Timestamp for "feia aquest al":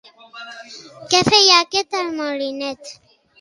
1.27-2.09